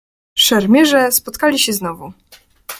"Szermierze 0.39 1.11
spotkali 1.11 1.59
się 1.59 1.73
znowu." 1.73 2.13